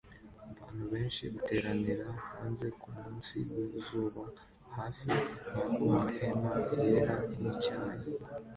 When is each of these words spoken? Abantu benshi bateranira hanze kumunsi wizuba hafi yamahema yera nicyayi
Abantu 0.55 0.83
benshi 0.93 1.23
bateranira 1.33 2.07
hanze 2.31 2.67
kumunsi 2.79 3.35
wizuba 3.57 4.23
hafi 4.75 5.09
yamahema 5.55 6.53
yera 6.81 7.15
nicyayi 7.39 8.07